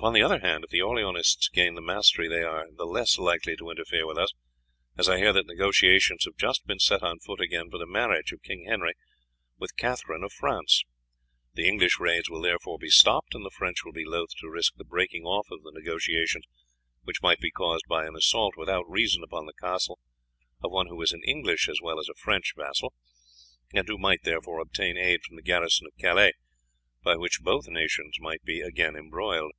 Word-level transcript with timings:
Upon 0.00 0.12
the 0.12 0.22
other 0.22 0.38
hand, 0.38 0.62
if 0.62 0.70
the 0.70 0.78
Orleanists 0.80 1.50
gain 1.52 1.74
the 1.74 1.80
mastery 1.80 2.28
they 2.28 2.44
are 2.44 2.68
the 2.72 2.84
less 2.86 3.18
likely 3.18 3.56
to 3.56 3.68
interfere 3.68 4.06
with 4.06 4.16
us, 4.16 4.30
as 4.96 5.08
I 5.08 5.16
hear 5.16 5.32
that 5.32 5.48
negotiations 5.48 6.24
have 6.24 6.36
just 6.36 6.64
been 6.68 6.78
set 6.78 7.02
on 7.02 7.18
foot 7.18 7.40
again 7.40 7.68
for 7.68 7.78
the 7.78 7.86
marriage 7.86 8.30
of 8.30 8.40
King 8.44 8.66
Henry 8.68 8.92
with 9.58 9.74
Katherine 9.76 10.22
of 10.22 10.32
France. 10.32 10.84
The 11.54 11.66
English 11.66 11.98
raids 11.98 12.30
will 12.30 12.42
therefore 12.42 12.78
be 12.78 12.90
stopped, 12.90 13.34
and 13.34 13.44
the 13.44 13.50
French 13.50 13.84
will 13.84 13.92
be 13.92 14.04
loath 14.04 14.28
to 14.38 14.48
risk 14.48 14.74
the 14.76 14.84
breaking 14.84 15.24
off 15.24 15.48
of 15.50 15.64
the 15.64 15.72
negotiations 15.72 16.44
which 17.02 17.20
might 17.20 17.40
be 17.40 17.50
caused 17.50 17.88
by 17.88 18.06
an 18.06 18.14
assault 18.14 18.54
without 18.56 18.88
reason 18.88 19.24
upon 19.24 19.46
the 19.46 19.54
castle 19.60 19.98
of 20.62 20.70
one 20.70 20.86
who 20.86 21.02
is 21.02 21.12
an 21.12 21.22
English 21.26 21.68
as 21.68 21.80
well 21.82 21.98
as 21.98 22.08
a 22.08 22.14
French 22.14 22.52
vassal, 22.56 22.92
and 23.74 23.88
who 23.88 23.98
might, 23.98 24.22
therefore, 24.22 24.60
obtain 24.60 24.96
aid 24.96 25.24
from 25.24 25.34
the 25.34 25.42
garrison 25.42 25.88
of 25.88 25.98
Calais, 25.98 26.34
by 27.02 27.16
which 27.16 27.40
both 27.42 27.66
nations 27.66 28.16
might 28.20 28.44
be 28.44 28.60
again 28.60 28.94
embroiled." 28.94 29.50